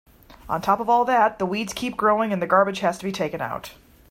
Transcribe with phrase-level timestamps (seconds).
[0.49, 3.11] On top of all that, the weeds keep growing and the garbage has to be
[3.11, 3.73] taken out.